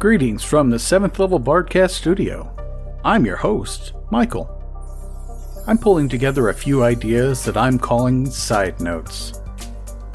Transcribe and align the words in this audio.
Greetings 0.00 0.42
from 0.42 0.70
the 0.70 0.78
7th 0.78 1.18
Level 1.18 1.38
Bardcast 1.38 1.90
studio. 1.90 2.50
I'm 3.04 3.26
your 3.26 3.36
host, 3.36 3.92
Michael. 4.10 4.48
I'm 5.66 5.76
pulling 5.76 6.08
together 6.08 6.48
a 6.48 6.54
few 6.54 6.82
ideas 6.82 7.44
that 7.44 7.58
I'm 7.58 7.78
calling 7.78 8.24
side 8.24 8.80
notes. 8.80 9.42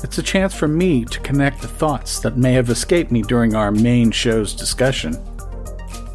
It's 0.04 0.18
a 0.18 0.24
chance 0.24 0.56
for 0.56 0.68
me 0.68 1.06
to 1.06 1.20
connect 1.20 1.62
the 1.62 1.68
thoughts 1.68 2.20
that 2.22 2.36
may 2.36 2.54
have 2.54 2.72
escaped 2.72 3.12
me 3.12 3.22
during 3.22 3.54
our 3.54 3.70
main 3.70 4.10
show's 4.10 4.56
discussion. 4.56 5.16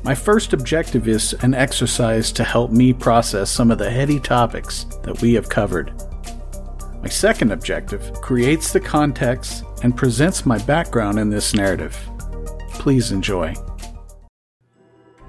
My 0.03 0.17
first 0.17 0.53
objective 0.53 1.07
is 1.07 1.35
an 1.45 1.55
exercise 1.55 2.33
to 2.33 2.43
help 2.43 2.73
me 2.73 2.93
process 2.93 3.53
some 3.53 3.71
of 3.71 3.79
the 3.79 3.89
heady 3.89 4.19
topics 4.19 4.83
that 5.05 5.23
we 5.23 5.33
have 5.35 5.49
covered. 5.49 5.93
My 7.03 7.09
second 7.09 7.53
objective 7.53 8.15
creates 8.15 8.73
the 8.73 8.81
context 8.81 9.63
and 9.85 9.97
presents 9.97 10.45
my 10.45 10.59
background 10.59 11.21
in 11.21 11.31
this 11.31 11.55
narrative. 11.55 11.97
Please 12.81 13.13
enjoy. 13.13 13.53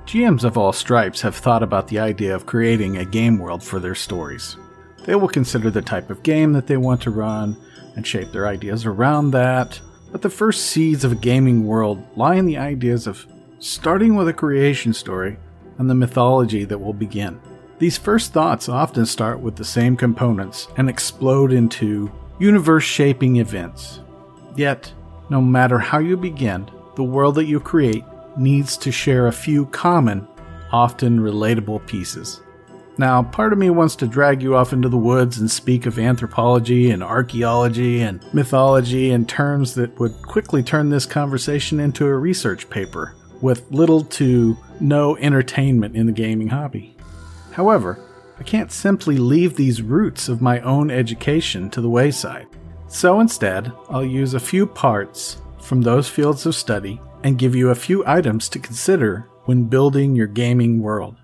GMs 0.05 0.46
of 0.46 0.58
all 0.58 0.72
stripes 0.72 1.20
have 1.20 1.36
thought 1.36 1.62
about 1.62 1.90
the 1.90 2.00
idea 2.00 2.34
of 2.34 2.46
creating 2.46 2.96
a 2.96 3.04
game 3.04 3.40
world 3.40 3.62
for 3.62 3.77
their 3.77 3.94
stories. 3.94 4.55
They 5.04 5.16
will 5.16 5.27
consider 5.27 5.70
the 5.70 5.82
type 5.82 6.10
of 6.10 6.24
game 6.24 6.54
that 6.54 6.68
they 6.68 6.77
want 6.77 7.02
to 7.02 7.12
run 7.12 7.58
and 7.98 8.08
shape 8.08 8.32
their 8.32 8.48
ideas 8.48 8.86
around 8.86 9.32
that, 9.32 9.82
but 10.14 10.22
the 10.22 10.30
first 10.30 10.68
seeds 10.68 11.04
of 11.04 11.12
a 11.12 11.16
gaming 11.16 11.68
world 11.68 12.02
lie 12.16 12.36
in 12.36 12.46
the 12.46 12.58
ideas 12.58 13.05
of 13.05 13.27
starting 13.60 14.16
with 14.16 14.30
a 14.30 14.34
creation 14.34 14.94
story 14.94 15.36
and 15.77 15.90
the 15.90 15.94
mythology 15.94 16.63
that 16.63 16.80
will 16.80 16.94
begin. 16.94 17.38
These 17.80 17.98
first 17.98 18.32
thoughts 18.32 18.70
often 18.70 19.05
start 19.05 19.41
with 19.41 19.58
the 19.58 19.66
same 19.66 19.98
components 19.98 20.70
and 20.77 20.88
explode 20.88 21.52
into 21.52 22.10
universe 22.40 22.85
shaping 22.85 23.35
events. 23.35 23.99
Yet, 24.55 24.94
no 25.29 25.41
matter 25.41 25.79
how 25.79 25.99
you 25.99 26.16
begin, 26.16 26.70
the 26.96 27.04
world 27.04 27.36
that 27.36 27.46
you 27.46 27.60
create 27.60 28.04
needs 28.38 28.78
to 28.78 28.92
share 28.92 29.28
a 29.28 29.32
few 29.32 29.66
common, 29.68 30.28
often 30.72 31.20
relatable 31.20 31.86
pieces. 31.88 32.42
Now, 32.98 33.24
part 33.24 33.54
of 33.54 33.60
me 33.60 33.70
wants 33.70 33.96
to 33.98 34.08
drag 34.08 34.44
you 34.44 34.56
off 34.56 34.74
into 34.74 34.90
the 34.90 34.98
woods 34.98 35.40
and 35.40 35.50
speak 35.50 35.86
of 35.86 35.98
anthropology 35.98 36.92
and 36.92 37.02
archaeology 37.02 38.02
and 38.02 38.24
mythology 38.34 39.12
in 39.12 39.26
terms 39.26 39.74
that 39.76 39.98
would 40.00 40.22
quickly 40.22 40.62
turn 40.62 40.90
this 40.90 41.06
conversation 41.06 41.80
into 41.80 42.06
a 42.06 42.16
research 42.16 42.70
paper 42.70 43.16
with 43.42 43.70
little 43.72 44.04
to 44.04 44.58
no 44.80 45.18
entertainment 45.18 45.96
in 45.96 46.06
the 46.06 46.12
gaming 46.12 46.50
hobby. 46.50 46.96
However, 47.52 48.00
I 48.40 48.44
can't 48.44 48.72
simply 48.72 49.18
leave 49.18 49.56
these 49.56 49.82
roots 49.82 50.30
of 50.30 50.42
my 50.42 50.60
own 50.62 50.92
education 50.92 51.70
to 51.72 51.82
the 51.82 51.90
wayside. 51.90 52.48
So 52.88 53.20
instead, 53.20 53.72
I'll 53.90 54.06
use 54.06 54.34
a 54.34 54.40
few 54.40 54.68
parts 54.68 55.42
from 55.62 55.81
those 55.81 56.09
fields 56.09 56.45
of 56.45 56.55
study 56.55 56.99
and 57.23 57.37
give 57.37 57.55
you 57.55 57.70
a 57.70 57.76
few 57.76 58.05
items 58.05 58.49
to 58.49 58.59
consider 58.59 59.29
when 59.45 59.65
building 59.65 60.15
your 60.15 60.27
gaming 60.27 60.81
world. 60.81 61.15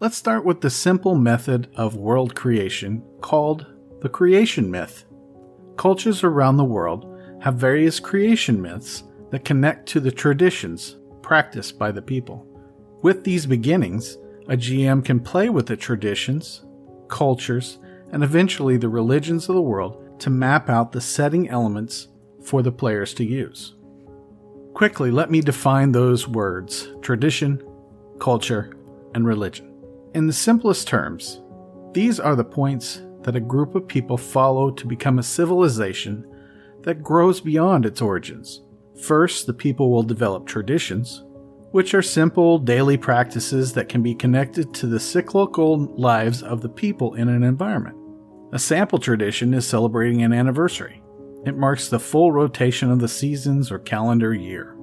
Let's 0.00 0.16
start 0.16 0.44
with 0.44 0.60
the 0.60 0.70
simple 0.70 1.14
method 1.14 1.68
of 1.76 1.96
world 1.96 2.34
creation 2.34 3.02
called 3.20 3.66
the 4.00 4.08
creation 4.08 4.70
myth. 4.70 5.04
Cultures 5.76 6.24
around 6.24 6.56
the 6.56 6.64
world 6.64 7.06
have 7.42 7.54
various 7.54 8.00
creation 8.00 8.60
myths 8.60 9.04
that 9.30 9.44
connect 9.44 9.86
to 9.88 10.00
the 10.00 10.10
traditions 10.10 10.96
practiced 11.22 11.78
by 11.78 11.92
the 11.92 12.02
people. 12.02 12.46
With 13.02 13.24
these 13.24 13.46
beginnings, 13.46 14.18
a 14.48 14.56
GM 14.56 15.04
can 15.04 15.20
play 15.20 15.48
with 15.48 15.66
the 15.66 15.76
traditions, 15.76 16.64
cultures, 17.08 17.78
and 18.12 18.24
eventually 18.24 18.76
the 18.76 18.88
religions 18.88 19.48
of 19.48 19.54
the 19.54 19.62
world 19.62 20.20
to 20.20 20.30
map 20.30 20.68
out 20.68 20.92
the 20.92 21.00
setting 21.00 21.48
elements 21.48 22.08
for 22.44 22.62
the 22.62 22.72
players 22.72 23.14
to 23.14 23.24
use. 23.24 23.74
Quickly, 24.74 25.10
let 25.10 25.30
me 25.30 25.40
define 25.40 25.92
those 25.92 26.28
words 26.28 26.88
tradition, 27.02 27.62
culture, 28.18 28.72
and 29.14 29.26
religion. 29.26 29.74
In 30.14 30.26
the 30.26 30.32
simplest 30.32 30.88
terms, 30.88 31.40
these 31.92 32.20
are 32.20 32.36
the 32.36 32.44
points 32.44 33.02
that 33.22 33.36
a 33.36 33.40
group 33.40 33.74
of 33.74 33.86
people 33.86 34.16
follow 34.16 34.70
to 34.70 34.86
become 34.86 35.18
a 35.18 35.22
civilization 35.22 36.26
that 36.82 37.02
grows 37.02 37.40
beyond 37.40 37.84
its 37.84 38.00
origins. 38.00 38.62
First, 39.02 39.46
the 39.46 39.54
people 39.54 39.90
will 39.90 40.02
develop 40.02 40.46
traditions, 40.46 41.24
which 41.72 41.94
are 41.94 42.02
simple 42.02 42.58
daily 42.58 42.96
practices 42.96 43.72
that 43.74 43.88
can 43.88 44.02
be 44.02 44.14
connected 44.14 44.72
to 44.74 44.86
the 44.86 45.00
cyclical 45.00 45.78
lives 45.96 46.42
of 46.42 46.60
the 46.60 46.68
people 46.68 47.14
in 47.14 47.28
an 47.28 47.42
environment. 47.42 47.96
A 48.52 48.58
sample 48.58 48.98
tradition 48.98 49.54
is 49.54 49.66
celebrating 49.66 50.22
an 50.22 50.32
anniversary. 50.32 51.02
It 51.44 51.56
marks 51.56 51.88
the 51.88 51.98
full 51.98 52.32
rotation 52.32 52.90
of 52.90 53.00
the 53.00 53.08
seasons 53.08 53.72
or 53.72 53.78
calendar 53.78 54.34
year. 54.34 54.76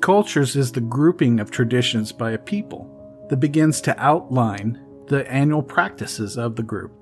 Cultures 0.00 0.56
is 0.56 0.72
the 0.72 0.80
grouping 0.80 1.40
of 1.40 1.50
traditions 1.50 2.12
by 2.12 2.32
a 2.32 2.38
people 2.38 3.26
that 3.28 3.38
begins 3.38 3.80
to 3.82 3.98
outline 4.02 4.80
the 5.08 5.30
annual 5.30 5.62
practices 5.62 6.36
of 6.38 6.56
the 6.56 6.62
group. 6.62 6.92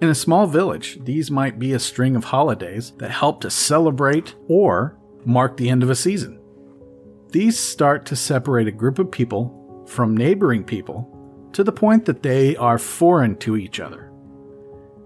In 0.00 0.08
a 0.08 0.14
small 0.14 0.46
village, 0.46 0.98
these 1.04 1.30
might 1.30 1.58
be 1.58 1.72
a 1.72 1.78
string 1.78 2.16
of 2.16 2.24
holidays 2.24 2.92
that 2.98 3.10
help 3.10 3.40
to 3.40 3.50
celebrate 3.50 4.34
or 4.48 4.98
mark 5.24 5.56
the 5.56 5.70
end 5.70 5.82
of 5.82 5.90
a 5.90 5.94
season. 5.94 6.38
These 7.30 7.58
start 7.58 8.06
to 8.06 8.16
separate 8.16 8.68
a 8.68 8.72
group 8.72 8.98
of 8.98 9.10
people 9.10 9.84
from 9.86 10.16
neighboring 10.16 10.64
people 10.64 11.12
to 11.52 11.64
the 11.64 11.72
point 11.72 12.04
that 12.04 12.22
they 12.22 12.54
are 12.56 12.78
foreign 12.78 13.36
to 13.38 13.56
each 13.56 13.80
other. 13.80 14.05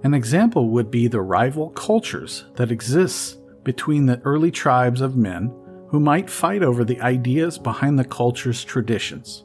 An 0.02 0.14
example 0.14 0.70
would 0.70 0.90
be 0.90 1.08
the 1.08 1.20
rival 1.20 1.70
cultures 1.70 2.46
that 2.56 2.70
exists 2.70 3.36
between 3.64 4.06
the 4.06 4.20
early 4.20 4.50
tribes 4.50 5.00
of 5.00 5.16
men 5.16 5.52
who 5.88 6.00
might 6.00 6.30
fight 6.30 6.62
over 6.62 6.84
the 6.84 7.00
ideas 7.00 7.58
behind 7.58 7.98
the 7.98 8.04
culture's 8.04 8.64
traditions. 8.64 9.44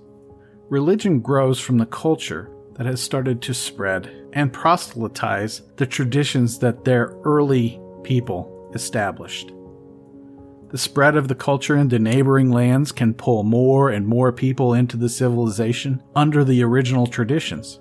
Religion 0.70 1.20
grows 1.20 1.60
from 1.60 1.78
the 1.78 1.86
culture 1.86 2.50
that 2.76 2.86
has 2.86 3.02
started 3.02 3.42
to 3.42 3.54
spread 3.54 4.10
and 4.34 4.54
proselytize 4.54 5.62
the 5.76 5.86
traditions 5.86 6.60
that 6.60 6.86
their 6.86 7.18
early 7.24 7.80
people 8.04 8.72
established. 8.74 9.52
The 10.70 10.78
spread 10.78 11.16
of 11.16 11.28
the 11.28 11.36
culture 11.36 11.78
into 11.78 12.00
neighboring 12.00 12.52
lands 12.52 12.92
can 12.92 13.14
pull 13.14 13.44
more 13.44 13.90
and 13.90 14.08
more 14.08 14.32
people 14.32 14.74
into 14.74 14.98
the 14.98 15.10
civilization 15.10 16.02
under 16.16 16.44
the 16.44 16.64
original 16.64 17.08
traditions. 17.08 17.80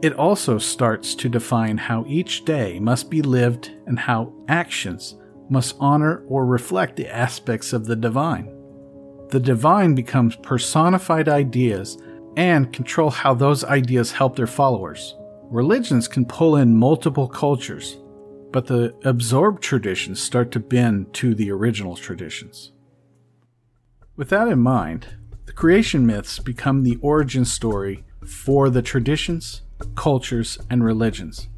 It 0.00 0.12
also 0.12 0.58
starts 0.58 1.16
to 1.16 1.28
define 1.28 1.76
how 1.76 2.04
each 2.06 2.44
day 2.44 2.78
must 2.78 3.10
be 3.10 3.20
lived 3.20 3.72
and 3.86 3.98
how 3.98 4.32
actions 4.46 5.16
must 5.50 5.74
honor 5.80 6.22
or 6.28 6.46
reflect 6.46 6.94
the 6.94 7.08
aspects 7.08 7.72
of 7.72 7.86
the 7.86 7.96
divine. 7.96 8.54
The 9.30 9.40
divine 9.40 9.96
becomes 9.96 10.36
personified 10.36 11.28
ideas 11.28 11.98
and 12.36 12.72
control 12.72 13.10
how 13.10 13.34
those 13.34 13.64
ideas 13.64 14.12
help 14.12 14.36
their 14.36 14.46
followers. 14.46 15.16
Religions 15.50 16.06
can 16.06 16.24
pull 16.24 16.56
in 16.56 16.76
multiple 16.76 17.26
cultures, 17.26 17.96
but 18.52 18.66
the 18.66 18.94
absorbed 19.04 19.62
traditions 19.62 20.22
start 20.22 20.52
to 20.52 20.60
bend 20.60 21.12
to 21.14 21.34
the 21.34 21.50
original 21.50 21.96
traditions. 21.96 22.70
With 24.14 24.28
that 24.28 24.46
in 24.46 24.60
mind, 24.60 25.08
the 25.46 25.52
creation 25.52 26.06
myths 26.06 26.38
become 26.38 26.84
the 26.84 26.98
origin 27.02 27.44
story 27.44 28.04
for 28.24 28.70
the 28.70 28.82
traditions 28.82 29.62
cultures, 29.94 30.58
and 30.70 30.84
religions. 30.84 31.48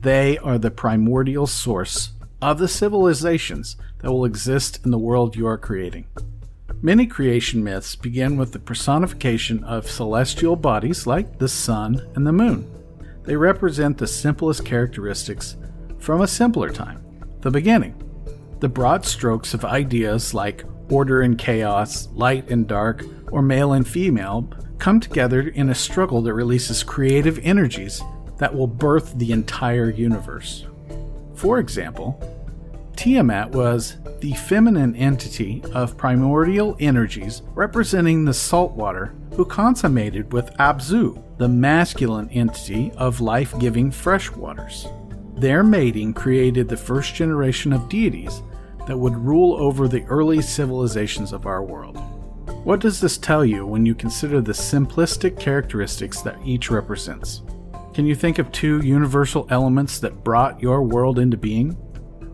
They 0.00 0.38
are 0.38 0.58
the 0.58 0.70
primordial 0.70 1.46
source 1.46 2.12
of 2.40 2.58
the 2.58 2.68
civilizations 2.68 3.76
that 4.00 4.10
will 4.10 4.24
exist 4.24 4.80
in 4.84 4.90
the 4.90 4.98
world 4.98 5.36
you 5.36 5.46
are 5.46 5.58
creating. 5.58 6.06
Many 6.80 7.06
creation 7.06 7.62
myths 7.62 7.94
begin 7.94 8.36
with 8.36 8.52
the 8.52 8.58
personification 8.58 9.62
of 9.62 9.88
celestial 9.88 10.56
bodies 10.56 11.06
like 11.06 11.38
the 11.38 11.48
sun 11.48 12.10
and 12.16 12.26
the 12.26 12.32
moon. 12.32 12.68
They 13.22 13.36
represent 13.36 13.98
the 13.98 14.08
simplest 14.08 14.64
characteristics 14.64 15.56
from 15.98 16.22
a 16.22 16.26
simpler 16.26 16.70
time, 16.70 17.04
the 17.40 17.52
beginning. 17.52 17.94
The 18.58 18.68
broad 18.68 19.04
strokes 19.04 19.54
of 19.54 19.64
ideas 19.64 20.34
like 20.34 20.64
order 20.90 21.22
and 21.22 21.38
chaos, 21.38 22.08
light 22.12 22.50
and 22.50 22.66
dark, 22.66 23.04
or 23.32 23.42
male 23.42 23.72
and 23.72 23.88
female 23.88 24.48
come 24.78 25.00
together 25.00 25.40
in 25.40 25.70
a 25.70 25.74
struggle 25.74 26.22
that 26.22 26.34
releases 26.34 26.84
creative 26.84 27.40
energies 27.42 28.02
that 28.38 28.54
will 28.54 28.66
birth 28.66 29.18
the 29.18 29.32
entire 29.32 29.90
universe. 29.90 30.66
For 31.34 31.58
example, 31.58 32.20
Tiamat 32.96 33.50
was 33.50 33.96
the 34.20 34.34
feminine 34.34 34.94
entity 34.94 35.62
of 35.72 35.96
primordial 35.96 36.76
energies 36.78 37.42
representing 37.54 38.24
the 38.24 38.34
salt 38.34 38.72
water 38.72 39.14
who 39.34 39.44
consummated 39.44 40.32
with 40.32 40.52
Abzu, 40.58 41.20
the 41.38 41.48
masculine 41.48 42.28
entity 42.30 42.92
of 42.96 43.20
life 43.20 43.58
giving 43.58 43.90
fresh 43.90 44.30
waters. 44.30 44.86
Their 45.34 45.64
mating 45.64 46.14
created 46.14 46.68
the 46.68 46.76
first 46.76 47.14
generation 47.14 47.72
of 47.72 47.88
deities 47.88 48.42
that 48.86 48.98
would 48.98 49.16
rule 49.16 49.54
over 49.54 49.88
the 49.88 50.04
early 50.04 50.42
civilizations 50.42 51.32
of 51.32 51.46
our 51.46 51.62
world. 51.62 51.98
What 52.64 52.78
does 52.78 53.00
this 53.00 53.18
tell 53.18 53.44
you 53.44 53.66
when 53.66 53.84
you 53.84 53.92
consider 53.92 54.40
the 54.40 54.52
simplistic 54.52 55.36
characteristics 55.36 56.22
that 56.22 56.38
each 56.44 56.70
represents? 56.70 57.42
Can 57.92 58.06
you 58.06 58.14
think 58.14 58.38
of 58.38 58.52
two 58.52 58.80
universal 58.84 59.48
elements 59.50 59.98
that 59.98 60.22
brought 60.22 60.62
your 60.62 60.84
world 60.84 61.18
into 61.18 61.36
being? 61.36 61.76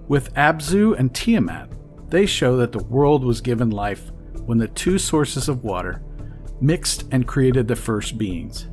With 0.07 0.35
Abzu 0.35 0.99
and 0.99 1.15
Tiamat, 1.15 1.71
they 2.11 2.27
show 2.27 2.59
that 2.59 2.73
the 2.73 2.85
world 2.85 3.25
was 3.25 3.41
given 3.41 3.71
life 3.71 4.11
when 4.45 4.59
the 4.59 4.69
two 4.69 4.99
sources 4.99 5.49
of 5.49 5.65
water 5.65 6.03
mixed 6.61 7.05
and 7.11 7.27
created 7.27 7.67
the 7.67 7.77
first 7.77 8.19
beings. 8.19 8.69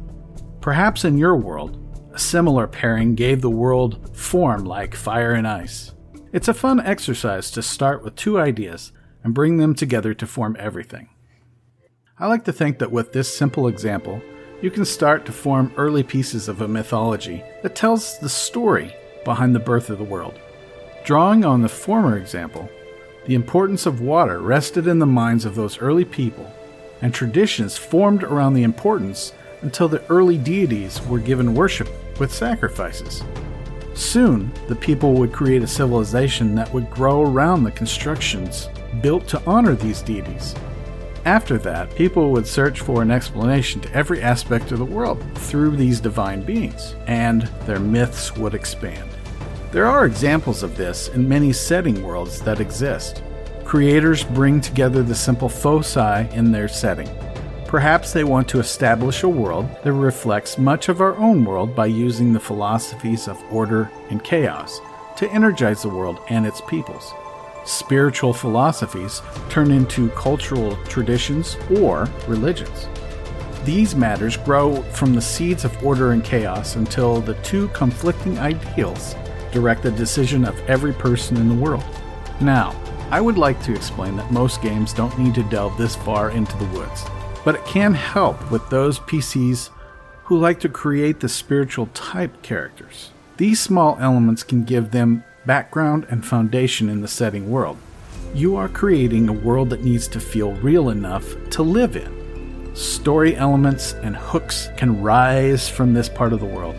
Perhaps 0.60 1.06
in 1.06 1.18
your 1.18 1.38
world, 1.38 1.82
a 2.14 2.20
similar 2.20 2.68
pairing 2.68 3.16
gave 3.16 3.40
the 3.40 3.50
world 3.50 4.14
form 4.14 4.66
like 4.66 4.94
fire 4.94 5.32
and 5.32 5.48
ice. 5.48 5.94
It's 6.34 6.50
a 6.50 6.54
fun 6.54 6.82
exercise 6.82 7.50
to 7.52 7.62
start 7.62 8.04
with 8.04 8.18
two 8.18 8.38
ideas 8.38 8.92
and 9.24 9.34
bring 9.34 9.56
them 9.56 9.74
together 9.74 10.14
to 10.16 10.28
form 10.28 10.58
everything. 10.60 11.08
I 12.18 12.28
like 12.28 12.46
to 12.46 12.54
think 12.54 12.80
that 12.80 12.94
with 12.94 13.12
this 13.12 13.36
simple 13.36 13.68
example, 13.68 14.22
you 14.62 14.72
can 14.72 14.86
start 14.86 15.26
to 15.26 15.34
form 15.34 15.74
early 15.76 16.02
pieces 16.02 16.48
of 16.48 16.62
a 16.62 16.68
mythology 16.68 17.44
that 17.62 17.76
tells 17.76 18.18
the 18.20 18.30
story 18.30 18.96
behind 19.26 19.54
the 19.54 19.60
birth 19.60 19.90
of 19.90 19.98
the 19.98 20.06
world. 20.06 20.40
Drawing 21.04 21.44
on 21.44 21.62
the 21.62 21.68
former 21.68 22.18
example, 22.18 22.70
the 23.26 23.36
importance 23.36 23.86
of 23.86 24.00
water 24.00 24.40
rested 24.40 24.88
in 24.88 25.00
the 25.00 25.06
minds 25.06 25.44
of 25.44 25.56
those 25.56 25.80
early 25.80 26.06
people, 26.06 26.50
and 27.02 27.14
traditions 27.14 27.76
formed 27.76 28.24
around 28.24 28.54
the 28.54 28.64
importance 28.64 29.34
until 29.62 29.90
the 29.90 30.06
early 30.08 30.38
deities 30.38 31.06
were 31.08 31.20
given 31.20 31.54
worship 31.54 31.90
with 32.18 32.34
sacrifices. 32.34 33.26
Soon, 33.94 34.54
the 34.70 34.76
people 34.76 35.16
would 35.16 35.34
create 35.34 35.64
a 35.64 35.68
civilization 35.68 36.56
that 36.56 36.74
would 36.74 36.90
grow 36.90 37.24
around 37.24 37.66
the 37.66 37.72
constructions 37.72 38.70
built 39.02 39.28
to 39.28 39.44
honor 39.46 39.76
these 39.76 40.02
deities. 40.02 40.56
After 41.26 41.58
that, 41.58 41.96
people 41.96 42.32
would 42.32 42.46
search 42.46 42.82
for 42.82 43.02
an 43.02 43.10
explanation 43.10 43.82
to 43.82 43.94
every 43.94 44.22
aspect 44.22 44.72
of 44.72 44.78
the 44.78 44.86
world 44.86 45.24
through 45.40 45.76
these 45.76 46.00
divine 46.00 46.44
beings, 46.44 46.94
and 47.08 47.42
their 47.66 47.80
myths 47.80 48.38
would 48.38 48.54
expand. 48.54 49.10
There 49.72 49.88
are 49.88 50.06
examples 50.06 50.62
of 50.62 50.78
this 50.78 51.08
in 51.08 51.28
many 51.28 51.52
setting 51.52 52.04
worlds 52.04 52.42
that 52.42 52.60
exist. 52.60 53.24
Creators 53.64 54.24
bring 54.24 54.62
together 54.62 55.02
the 55.02 55.16
simple 55.16 55.50
foci 55.50 56.30
in 56.32 56.52
their 56.52 56.68
setting. 56.68 57.10
Perhaps 57.66 58.14
they 58.14 58.24
want 58.24 58.48
to 58.50 58.60
establish 58.60 59.24
a 59.24 59.28
world 59.28 59.68
that 59.84 59.94
reflects 59.94 60.60
much 60.60 60.90
of 60.90 61.02
our 61.02 61.18
own 61.18 61.44
world 61.44 61.76
by 61.76 61.88
using 61.88 62.34
the 62.34 62.40
philosophies 62.40 63.28
of 63.28 63.42
order 63.52 63.90
and 64.12 64.24
chaos 64.24 64.80
to 65.18 65.28
energize 65.32 65.82
the 65.82 65.90
world 65.90 66.20
and 66.30 66.46
its 66.46 66.62
peoples 66.62 67.12
spiritual 67.66 68.34
philosophies 68.34 69.22
turn 69.50 69.72
into 69.72 70.10
cultural 70.10 70.76
traditions 70.86 71.58
or 71.80 72.10
religions. 72.28 72.88
These 73.64 73.96
matters 73.96 74.38
grow 74.38 74.84
from 74.84 75.14
the 75.14 75.22
seeds 75.22 75.66
of 75.66 75.84
order 75.84 76.12
and 76.12 76.24
chaos 76.24 76.76
until 76.76 77.20
the 77.20 77.34
two 77.36 77.68
conflicting 77.70 78.38
ideals 78.38 79.16
direct 79.52 79.84
the 79.84 79.92
decision 79.92 80.46
of 80.46 80.60
every 80.70 80.94
person 80.94 81.38
in 81.38 81.50
the 81.50 81.56
world. 81.56 81.84
Now, 82.42 82.76
I 83.10 83.22
would 83.22 83.38
like 83.38 83.62
to 83.64 83.74
explain 83.74 84.18
that 84.18 84.32
most 84.32 84.62
games 84.62 84.94
don't 84.94 85.18
need 85.18 85.34
to 85.36 85.44
delve 85.44 85.78
this 85.78 85.96
far 85.96 86.32
into 86.32 86.58
the 86.58 86.78
woods, 86.78 87.06
but 87.44 87.56
it 87.56 87.66
can 87.66 87.94
help 87.94 88.52
with 88.52 88.68
those 88.70 89.00
PCs 89.00 89.70
who 90.26 90.38
like 90.38 90.60
to 90.60 90.70
create 90.70 91.20
the 91.20 91.30
spiritual 91.30 91.88
type 91.94 92.42
characters. 92.42 93.12
These 93.38 93.60
small 93.60 93.98
elements 94.00 94.44
can 94.44 94.64
give 94.64 94.92
them 94.92 95.24
background, 95.46 96.06
and 96.10 96.26
foundation 96.26 96.90
in 96.90 97.02
the 97.02 97.08
setting 97.08 97.50
world. 97.50 97.78
You 98.34 98.56
are 98.56 98.68
creating 98.68 99.30
a 99.30 99.34
world 99.34 99.70
that 99.70 99.84
needs 99.84 100.08
to 100.10 100.20
feel 100.20 100.54
real 100.54 100.90
enough 100.90 101.36
to 101.52 101.64
live 101.64 101.96
in. 101.96 102.76
Story 102.76 103.36
elements 103.38 103.94
and 103.94 104.16
hooks 104.16 104.70
can 104.76 105.02
rise 105.02 105.70
from 105.70 105.94
this 105.94 106.10
part 106.10 106.34
of 106.34 106.40
the 106.40 106.46
world. 106.46 106.76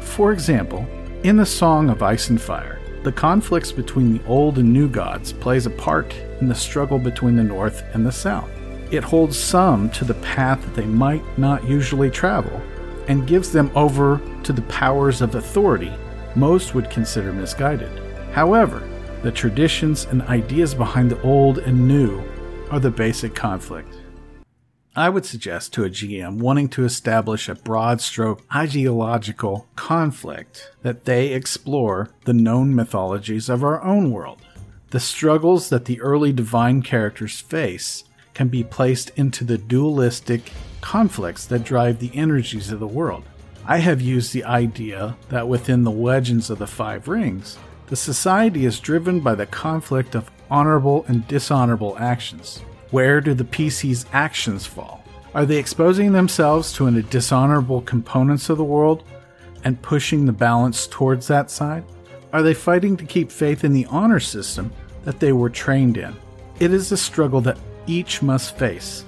For 0.00 0.32
example, 0.32 0.86
in 1.22 1.36
the 1.36 1.46
Song 1.46 1.90
of 1.90 2.02
Ice 2.02 2.30
and 2.30 2.40
Fire, 2.40 2.80
the 3.04 3.12
conflicts 3.12 3.70
between 3.70 4.12
the 4.12 4.24
old 4.26 4.58
and 4.58 4.72
new 4.72 4.88
gods 4.88 5.32
plays 5.32 5.66
a 5.66 5.70
part 5.70 6.12
in 6.40 6.48
the 6.48 6.54
struggle 6.54 6.98
between 6.98 7.36
the 7.36 7.44
North 7.44 7.84
and 7.94 8.04
the 8.04 8.10
South. 8.10 8.50
It 8.90 9.04
holds 9.04 9.38
some 9.38 9.90
to 9.90 10.04
the 10.04 10.14
path 10.14 10.62
that 10.62 10.74
they 10.74 10.86
might 10.86 11.22
not 11.38 11.64
usually 11.64 12.10
travel 12.10 12.60
and 13.06 13.26
gives 13.26 13.52
them 13.52 13.70
over 13.76 14.20
to 14.42 14.52
the 14.52 14.62
powers 14.62 15.20
of 15.20 15.36
authority 15.36 15.92
most 16.34 16.74
would 16.74 16.90
consider 16.90 17.32
misguided. 17.32 18.05
However, 18.36 18.86
the 19.22 19.32
traditions 19.32 20.04
and 20.04 20.20
ideas 20.20 20.74
behind 20.74 21.10
the 21.10 21.22
old 21.22 21.56
and 21.56 21.88
new 21.88 22.22
are 22.70 22.78
the 22.78 22.90
basic 22.90 23.34
conflict. 23.34 23.88
I 24.94 25.08
would 25.08 25.24
suggest 25.24 25.72
to 25.72 25.84
a 25.84 25.88
GM 25.88 26.36
wanting 26.36 26.68
to 26.70 26.84
establish 26.84 27.48
a 27.48 27.54
broad 27.54 28.02
stroke 28.02 28.42
ideological 28.54 29.66
conflict 29.74 30.70
that 30.82 31.06
they 31.06 31.28
explore 31.28 32.10
the 32.26 32.34
known 32.34 32.74
mythologies 32.74 33.48
of 33.48 33.64
our 33.64 33.82
own 33.82 34.10
world. 34.10 34.42
The 34.90 35.00
struggles 35.00 35.70
that 35.70 35.86
the 35.86 35.98
early 36.02 36.34
divine 36.34 36.82
characters 36.82 37.40
face 37.40 38.04
can 38.34 38.48
be 38.48 38.62
placed 38.62 39.12
into 39.16 39.44
the 39.44 39.56
dualistic 39.56 40.52
conflicts 40.82 41.46
that 41.46 41.64
drive 41.64 42.00
the 42.00 42.14
energies 42.14 42.70
of 42.70 42.80
the 42.80 42.86
world. 42.86 43.24
I 43.64 43.78
have 43.78 44.02
used 44.02 44.34
the 44.34 44.44
idea 44.44 45.16
that 45.30 45.48
within 45.48 45.84
the 45.84 45.90
legends 45.90 46.50
of 46.50 46.58
the 46.58 46.66
Five 46.66 47.08
Rings, 47.08 47.56
the 47.86 47.96
society 47.96 48.64
is 48.64 48.80
driven 48.80 49.20
by 49.20 49.34
the 49.34 49.46
conflict 49.46 50.14
of 50.14 50.30
honorable 50.50 51.04
and 51.08 51.26
dishonorable 51.28 51.96
actions. 51.98 52.62
Where 52.90 53.20
do 53.20 53.34
the 53.34 53.44
PC's 53.44 54.06
actions 54.12 54.66
fall? 54.66 55.04
Are 55.34 55.46
they 55.46 55.58
exposing 55.58 56.12
themselves 56.12 56.72
to 56.74 56.90
the 56.90 57.02
dishonorable 57.02 57.82
components 57.82 58.48
of 58.48 58.58
the 58.58 58.64
world 58.64 59.04
and 59.64 59.80
pushing 59.82 60.24
the 60.24 60.32
balance 60.32 60.86
towards 60.86 61.26
that 61.28 61.50
side? 61.50 61.84
Are 62.32 62.42
they 62.42 62.54
fighting 62.54 62.96
to 62.96 63.04
keep 63.04 63.30
faith 63.30 63.64
in 63.64 63.72
the 63.72 63.86
honor 63.86 64.20
system 64.20 64.72
that 65.04 65.20
they 65.20 65.32
were 65.32 65.50
trained 65.50 65.96
in? 65.96 66.16
It 66.58 66.72
is 66.72 66.90
a 66.90 66.96
struggle 66.96 67.40
that 67.42 67.58
each 67.86 68.22
must 68.22 68.56
face, 68.56 69.04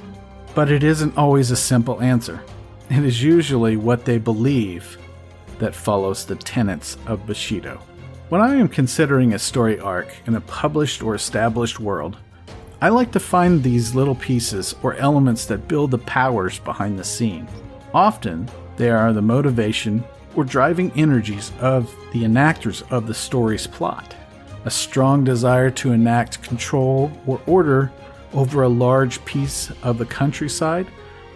but 0.55 0.71
it 0.71 0.85
isn't 0.85 1.17
always 1.17 1.51
a 1.51 1.57
simple 1.57 2.01
answer. 2.01 2.43
It 2.91 3.05
is 3.05 3.23
usually 3.23 3.77
what 3.77 4.05
they 4.05 4.19
believe 4.19 4.99
that 5.59 5.75
follows 5.75 6.25
the 6.25 6.37
tenets 6.37 6.97
of 7.07 7.27
Bushido. 7.27 7.81
When 8.29 8.43
I 8.43 8.57
am 8.57 8.69
considering 8.69 9.33
a 9.33 9.39
story 9.39 9.81
arc 9.81 10.09
in 10.27 10.35
a 10.35 10.43
published 10.43 11.03
or 11.03 11.15
established 11.15 11.81
world, 11.81 12.19
I 12.79 12.91
like 12.91 13.11
to 13.13 13.21
find 13.21 13.63
these 13.63 13.95
little 13.95 14.15
pieces 14.15 14.75
or 14.83 14.93
elements 14.97 15.47
that 15.47 15.67
build 15.67 15.93
the 15.93 15.99
powers 15.99 16.59
behind 16.59 16.99
the 16.99 17.05
scene. 17.05 17.49
Often, 17.95 18.51
they 18.77 18.91
are 18.91 19.15
the 19.15 19.23
motivation 19.23 20.05
or 20.37 20.45
driving 20.45 20.93
energies 20.93 21.53
of 21.59 21.91
the 22.13 22.25
enactors 22.25 22.83
of 22.93 23.07
the 23.07 23.15
story's 23.15 23.67
plot. 23.67 24.15
A 24.67 24.71
strong 24.71 25.25
desire 25.25 25.71
to 25.71 25.93
enact 25.93 26.43
control 26.43 27.11
or 27.27 27.41
order 27.47 27.91
over 28.35 28.63
a 28.63 28.69
large 28.69 29.25
piece 29.25 29.73
of 29.83 29.97
the 29.97 30.05
countryside 30.05 30.87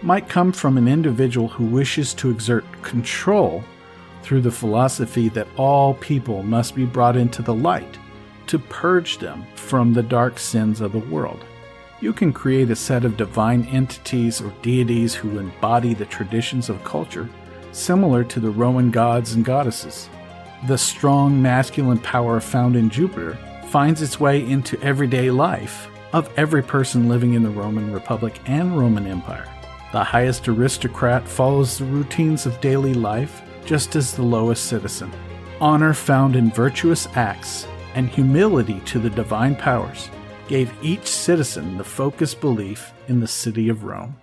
might 0.03 0.29
come 0.29 0.51
from 0.51 0.77
an 0.77 0.87
individual 0.87 1.47
who 1.47 1.65
wishes 1.65 2.13
to 2.13 2.29
exert 2.29 2.65
control 2.83 3.63
through 4.23 4.41
the 4.41 4.51
philosophy 4.51 5.29
that 5.29 5.47
all 5.57 5.93
people 5.95 6.41
must 6.43 6.75
be 6.75 6.85
brought 6.85 7.17
into 7.17 7.41
the 7.41 7.53
light 7.53 7.99
to 8.47 8.57
purge 8.57 9.17
them 9.17 9.45
from 9.55 9.93
the 9.93 10.03
dark 10.03 10.39
sins 10.39 10.81
of 10.81 10.91
the 10.91 10.99
world. 10.99 11.43
You 12.01 12.13
can 12.13 12.33
create 12.33 12.69
a 12.69 12.75
set 12.75 13.05
of 13.05 13.17
divine 13.17 13.65
entities 13.65 14.41
or 14.41 14.53
deities 14.61 15.15
who 15.15 15.39
embody 15.39 15.93
the 15.93 16.05
traditions 16.05 16.69
of 16.69 16.83
culture, 16.83 17.29
similar 17.71 18.23
to 18.25 18.39
the 18.39 18.49
Roman 18.49 18.91
gods 18.91 19.33
and 19.33 19.45
goddesses. 19.45 20.09
The 20.67 20.77
strong 20.77 21.41
masculine 21.41 21.99
power 21.99 22.39
found 22.39 22.75
in 22.75 22.89
Jupiter 22.89 23.37
finds 23.67 24.01
its 24.01 24.19
way 24.19 24.45
into 24.45 24.81
everyday 24.81 25.31
life 25.31 25.87
of 26.13 26.31
every 26.37 26.61
person 26.61 27.09
living 27.09 27.33
in 27.33 27.43
the 27.43 27.49
Roman 27.49 27.91
Republic 27.91 28.39
and 28.45 28.77
Roman 28.77 29.07
Empire. 29.07 29.47
The 29.93 30.03
highest 30.03 30.47
aristocrat 30.47 31.27
follows 31.27 31.77
the 31.77 31.85
routines 31.85 32.45
of 32.45 32.59
daily 32.61 32.93
life 32.93 33.41
just 33.65 33.95
as 33.95 34.13
the 34.13 34.23
lowest 34.23 34.65
citizen. 34.65 35.11
Honor 35.61 35.93
found 35.93 36.35
in 36.35 36.51
virtuous 36.51 37.07
acts 37.15 37.67
and 37.95 38.09
humility 38.09 38.81
to 38.85 38.99
the 38.99 39.09
divine 39.09 39.55
powers 39.55 40.09
gave 40.47 40.73
each 40.81 41.07
citizen 41.07 41.77
the 41.77 41.83
focused 41.83 42.41
belief 42.41 42.91
in 43.07 43.19
the 43.19 43.27
city 43.27 43.69
of 43.69 43.83
Rome. 43.83 44.17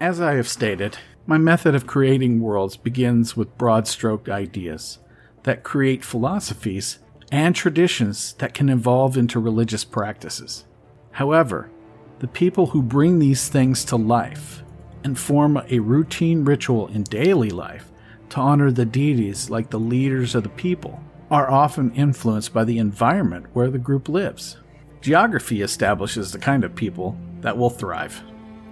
As 0.00 0.20
I 0.20 0.34
have 0.34 0.48
stated, 0.48 0.98
my 1.26 1.38
method 1.38 1.74
of 1.74 1.86
creating 1.86 2.40
worlds 2.40 2.76
begins 2.76 3.36
with 3.36 3.58
broad 3.58 3.86
stroked 3.86 4.28
ideas 4.28 4.98
that 5.42 5.62
create 5.62 6.04
philosophies 6.04 6.98
and 7.30 7.54
traditions 7.54 8.32
that 8.34 8.54
can 8.54 8.68
evolve 8.68 9.16
into 9.16 9.38
religious 9.38 9.84
practices. 9.84 10.64
However, 11.12 11.70
the 12.20 12.28
people 12.28 12.68
who 12.68 12.82
bring 12.82 13.18
these 13.18 13.48
things 13.48 13.84
to 13.86 13.96
life 13.96 14.62
and 15.04 15.18
form 15.18 15.62
a 15.68 15.78
routine 15.78 16.44
ritual 16.44 16.88
in 16.88 17.02
daily 17.04 17.50
life 17.50 17.90
to 18.30 18.40
honor 18.40 18.70
the 18.70 18.84
deities 18.84 19.50
like 19.50 19.70
the 19.70 19.78
leaders 19.78 20.34
of 20.34 20.42
the 20.42 20.48
people, 20.50 21.00
are 21.30 21.50
often 21.50 21.94
influenced 21.94 22.52
by 22.52 22.64
the 22.64 22.78
environment 22.78 23.46
where 23.52 23.70
the 23.70 23.78
group 23.78 24.08
lives. 24.08 24.56
Geography 25.00 25.62
establishes 25.62 26.32
the 26.32 26.38
kind 26.38 26.64
of 26.64 26.74
people 26.74 27.16
that 27.40 27.56
will 27.56 27.70
thrive. 27.70 28.22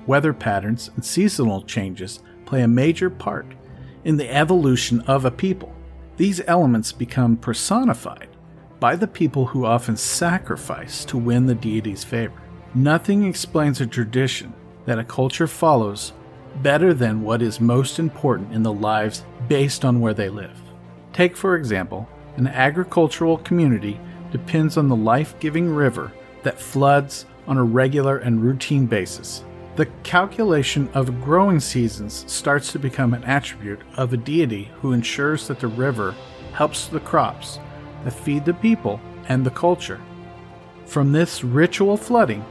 Weather 0.07 0.33
patterns 0.33 0.91
and 0.95 1.05
seasonal 1.05 1.63
changes 1.63 2.21
play 2.45 2.63
a 2.63 2.69
major 2.69 3.11
part 3.11 3.47
in 4.05 4.17
the 4.17 4.33
evolution 4.33 5.01
of 5.03 5.25
a 5.25 5.31
people. 5.31 5.75
These 6.17 6.41
elements 6.47 6.93
become 6.93 7.37
personified 7.37 8.29
by 8.81 8.97
the 8.97 9.07
people 9.07 9.47
who 9.47 9.67
often 9.67 9.97
sacrifice 9.97 11.05
to 11.07 11.19
win 11.19 11.47
the 11.47 11.55
deity's 11.55 12.05
favor. 12.05 12.41
Nothing 12.75 13.25
explains 13.25 13.81
a 13.81 13.87
tradition 13.87 14.53
that 14.85 14.99
a 14.99 15.05
culture 15.05 15.47
follows 15.47 16.13
better 16.63 16.95
than 16.95 17.23
what 17.23 17.43
is 17.43 17.61
most 17.61 17.99
important 17.99 18.53
in 18.53 18.63
the 18.63 18.73
lives 18.73 19.25
based 19.49 19.85
on 19.85 20.01
where 20.01 20.15
they 20.15 20.29
live. 20.29 20.61
Take, 21.13 21.37
for 21.37 21.57
example, 21.57 22.09
an 22.37 22.47
agricultural 22.47 23.39
community 23.39 23.99
depends 24.31 24.77
on 24.77 24.89
the 24.89 24.97
life 24.97 25.39
giving 25.41 25.75
river 25.75 26.13
that 26.43 26.61
floods 26.61 27.27
on 27.47 27.57
a 27.57 27.65
regular 27.65 28.19
and 28.19 28.43
routine 28.43 28.87
basis. 28.87 29.45
The 29.77 29.87
calculation 30.05 30.89
of 30.95 31.23
growing 31.23 31.61
seasons 31.61 32.25
starts 32.27 32.73
to 32.73 32.79
become 32.79 33.15
an 33.15 33.25
attribute 33.25 33.81
of 33.97 34.13
a 34.13 34.17
deity 34.17 34.71
who 34.81 34.93
ensures 34.93 35.47
that 35.49 35.61
the 35.61 35.69
river 35.69 36.15
helps 36.53 36.87
the 36.87 37.01
crops 37.01 37.59
that 38.05 38.13
feed 38.13 38.45
the 38.45 38.55
people 38.55 39.01
and 39.29 39.45
the 39.45 39.51
culture. 39.51 40.01
From 40.87 41.13
this 41.13 41.45
ritual 41.45 41.97
flooding, 41.97 42.45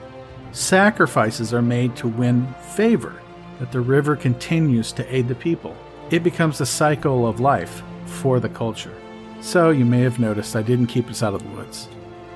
sacrifices 0.52 1.54
are 1.54 1.62
made 1.62 1.96
to 1.96 2.08
win 2.08 2.48
favor 2.76 3.22
that 3.60 3.72
the 3.72 3.82
river 3.82 4.16
continues 4.16 4.92
to 4.92 5.16
aid 5.16 5.28
the 5.28 5.36
people. 5.36 5.76
It 6.12 6.22
becomes 6.22 6.62
a 6.62 6.68
cycle 6.68 7.28
of 7.28 7.40
life 7.40 7.82
for 8.06 8.40
the 8.40 8.50
culture. 8.50 8.94
So 9.42 9.72
you 9.72 9.86
may 9.86 10.02
have 10.02 10.20
noticed 10.20 10.56
I 10.56 10.62
didn't 10.62 10.86
keep 10.86 11.10
us 11.10 11.24
out 11.24 11.34
of 11.34 11.42
the 11.42 11.58
woods. 11.58 11.90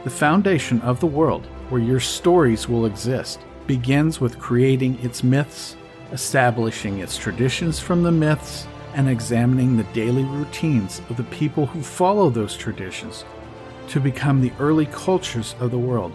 The 0.04 0.10
foundation 0.10 0.82
of 0.82 1.00
the 1.00 1.06
world 1.06 1.46
where 1.70 1.80
your 1.80 2.00
stories 2.00 2.68
will 2.68 2.88
exist 2.88 3.40
begins 3.68 4.20
with 4.20 4.40
creating 4.40 4.98
its 5.04 5.24
myths, 5.24 5.76
establishing 6.12 6.98
its 6.98 7.16
traditions 7.16 7.80
from 7.80 8.02
the 8.02 8.12
myths, 8.12 8.66
and 8.96 9.08
examining 9.08 9.78
the 9.78 9.84
daily 9.94 10.24
routines 10.24 11.00
of 11.12 11.18
the 11.18 11.24
people 11.26 11.68
who 11.68 11.84
follow 11.84 12.32
those 12.32 12.58
traditions 12.58 13.24
to 13.90 14.00
become 14.00 14.42
the 14.42 14.54
early 14.60 14.88
cultures 14.88 15.54
of 15.60 15.70
the 15.70 15.78
world. 15.78 16.12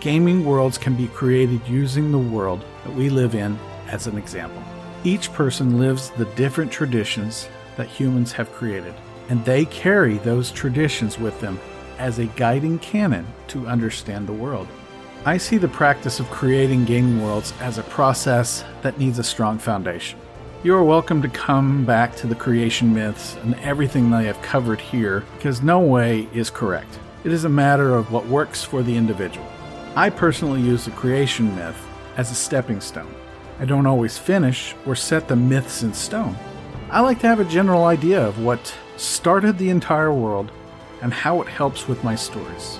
Gaming 0.00 0.42
worlds 0.42 0.78
can 0.78 0.94
be 0.94 1.08
created 1.08 1.60
using 1.68 2.10
the 2.10 2.18
world 2.18 2.64
that 2.84 2.94
we 2.94 3.10
live 3.10 3.34
in 3.34 3.58
as 3.88 4.06
an 4.06 4.16
example. 4.16 4.62
Each 5.04 5.32
person 5.32 5.78
lives 5.78 6.10
the 6.10 6.24
different 6.34 6.72
traditions 6.72 7.48
that 7.76 7.86
humans 7.86 8.32
have 8.32 8.52
created, 8.52 8.94
and 9.28 9.44
they 9.44 9.64
carry 9.64 10.18
those 10.18 10.50
traditions 10.50 11.20
with 11.20 11.40
them 11.40 11.60
as 11.98 12.18
a 12.18 12.26
guiding 12.26 12.80
canon 12.80 13.24
to 13.48 13.68
understand 13.68 14.26
the 14.26 14.32
world. 14.32 14.66
I 15.24 15.36
see 15.36 15.56
the 15.56 15.68
practice 15.68 16.18
of 16.18 16.30
creating 16.30 16.84
gaming 16.84 17.22
worlds 17.22 17.52
as 17.60 17.78
a 17.78 17.84
process 17.84 18.64
that 18.82 18.98
needs 18.98 19.20
a 19.20 19.24
strong 19.24 19.56
foundation. 19.58 20.18
You 20.64 20.74
are 20.74 20.82
welcome 20.82 21.22
to 21.22 21.28
come 21.28 21.84
back 21.84 22.16
to 22.16 22.26
the 22.26 22.34
creation 22.34 22.92
myths 22.92 23.36
and 23.42 23.54
everything 23.60 24.10
that 24.10 24.16
I 24.16 24.22
have 24.24 24.42
covered 24.42 24.80
here 24.80 25.24
because 25.36 25.62
no 25.62 25.78
way 25.78 26.28
is 26.34 26.50
correct. 26.50 26.98
It 27.22 27.32
is 27.32 27.44
a 27.44 27.48
matter 27.48 27.94
of 27.94 28.10
what 28.10 28.26
works 28.26 28.64
for 28.64 28.82
the 28.82 28.96
individual. 28.96 29.46
I 29.94 30.10
personally 30.10 30.60
use 30.60 30.86
the 30.86 30.90
creation 30.90 31.54
myth 31.54 31.80
as 32.16 32.32
a 32.32 32.34
stepping 32.34 32.80
stone. 32.80 33.14
I 33.60 33.64
don't 33.64 33.86
always 33.86 34.18
finish 34.18 34.74
or 34.86 34.94
set 34.94 35.26
the 35.28 35.36
myths 35.36 35.82
in 35.82 35.92
stone. 35.92 36.36
I 36.90 37.00
like 37.00 37.20
to 37.20 37.28
have 37.28 37.40
a 37.40 37.44
general 37.44 37.84
idea 37.84 38.24
of 38.24 38.42
what 38.42 38.74
started 38.96 39.58
the 39.58 39.70
entire 39.70 40.12
world 40.12 40.50
and 41.02 41.12
how 41.12 41.42
it 41.42 41.48
helps 41.48 41.88
with 41.88 42.04
my 42.04 42.14
stories. 42.14 42.78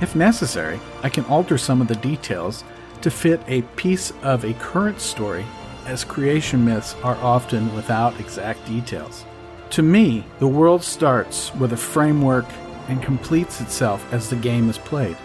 If 0.00 0.16
necessary, 0.16 0.80
I 1.02 1.08
can 1.08 1.24
alter 1.26 1.58
some 1.58 1.80
of 1.80 1.88
the 1.88 1.96
details 1.96 2.64
to 3.02 3.10
fit 3.10 3.40
a 3.46 3.62
piece 3.76 4.12
of 4.22 4.44
a 4.44 4.54
current 4.54 5.00
story, 5.00 5.44
as 5.86 6.04
creation 6.04 6.64
myths 6.64 6.94
are 7.02 7.16
often 7.16 7.74
without 7.74 8.18
exact 8.20 8.64
details. 8.66 9.24
To 9.70 9.82
me, 9.82 10.24
the 10.38 10.46
world 10.46 10.82
starts 10.82 11.54
with 11.56 11.72
a 11.72 11.76
framework 11.76 12.46
and 12.88 13.02
completes 13.02 13.60
itself 13.60 14.06
as 14.12 14.30
the 14.30 14.36
game 14.36 14.68
is 14.70 14.78
played. 14.78 15.16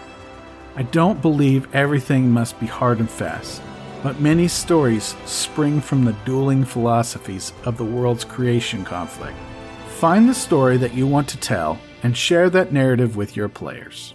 I 0.76 0.82
don't 0.82 1.22
believe 1.22 1.72
everything 1.74 2.30
must 2.30 2.58
be 2.60 2.66
hard 2.66 2.98
and 2.98 3.10
fast, 3.10 3.62
but 4.02 4.20
many 4.20 4.46
stories 4.46 5.16
spring 5.24 5.80
from 5.80 6.04
the 6.04 6.16
dueling 6.24 6.64
philosophies 6.64 7.52
of 7.64 7.76
the 7.76 7.84
world's 7.84 8.24
creation 8.24 8.84
conflict. 8.84 9.36
Find 9.98 10.28
the 10.28 10.34
story 10.34 10.76
that 10.76 10.94
you 10.94 11.06
want 11.06 11.28
to 11.30 11.36
tell 11.36 11.78
and 12.02 12.16
share 12.16 12.48
that 12.50 12.72
narrative 12.72 13.16
with 13.16 13.36
your 13.36 13.48
players. 13.48 14.14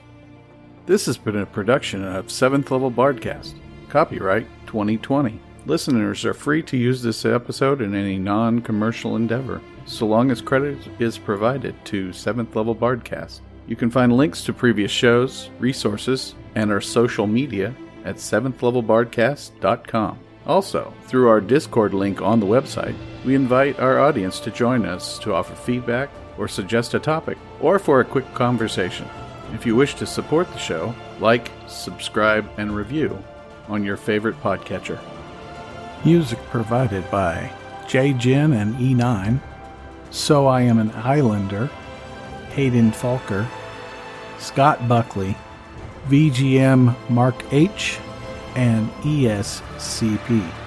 This 0.86 1.06
has 1.06 1.18
been 1.18 1.38
a 1.38 1.46
production 1.46 2.04
of 2.04 2.28
7th 2.28 2.72
Level 2.72 2.92
Bardcast. 2.92 3.54
Copyright 3.90 4.48
2020. 4.66 5.40
Listeners 5.66 6.26
are 6.26 6.34
free 6.34 6.62
to 6.64 6.78
use 6.78 7.02
this 7.02 7.26
episode 7.26 7.82
in 7.82 7.96
any 7.96 8.18
non 8.18 8.62
commercial 8.62 9.16
endeavor, 9.16 9.62
so 9.86 10.06
long 10.06 10.32
as 10.32 10.42
credit 10.42 10.78
is 11.00 11.18
provided 11.18 11.76
to 11.86 12.10
7th 12.10 12.56
Level 12.56 12.76
Bardcast. 12.76 13.42
You 13.68 13.76
can 13.76 13.90
find 13.90 14.12
links 14.12 14.44
to 14.44 14.54
previous 14.54 14.92
shows, 14.92 15.50
resources, 15.60 16.36
and 16.56 16.72
our 16.72 16.82
social 16.82 17.28
media 17.28 17.74
at 18.04 18.18
7thlevelbardcast.com. 18.18 20.20
Also, 20.46 20.94
through 21.04 21.30
our 21.30 21.40
Discord 21.40 21.94
link 21.94 22.22
on 22.22 22.40
the 22.40 22.46
website, 22.46 22.96
we 23.24 23.36
invite 23.36 23.80
our 23.80 24.00
audience 24.00 24.40
to 24.42 24.52
join 24.52 24.86
us 24.86 25.18
to 25.20 25.34
offer 25.34 25.56
feedback 25.56 26.10
or 26.38 26.48
suggest 26.48 26.94
a 26.94 27.00
topic, 27.00 27.38
or 27.62 27.80
for 27.80 28.00
a 28.00 28.06
quick 28.06 28.32
conversation. 28.34 29.08
If 29.54 29.66
you 29.66 29.76
wish 29.76 29.96
to 29.96 30.06
support 30.06 30.52
the 30.52 30.58
show, 30.58 30.94
like, 31.20 31.52
subscribe, 31.68 32.50
and 32.58 32.76
review 32.76 33.24
on 33.68 33.84
your 33.84 33.98
favorite 33.98 34.40
podcatcher. 34.42 35.00
Music 36.04 36.40
provided 36.50 37.10
by 37.12 37.52
J. 37.88 38.14
Jin 38.14 38.54
and 38.54 38.76
E9. 38.76 39.40
So 40.10 40.48
I 40.48 40.62
Am 40.62 40.80
an 40.80 40.92
Islander, 40.92 41.70
Hayden 42.52 42.92
Folker, 42.92 43.48
Scott 44.38 44.88
Buckley, 44.88 45.36
VGM 46.08 46.96
Mark 47.10 47.36
H, 47.52 48.00
and 48.56 48.90
ESCP. 49.04 50.63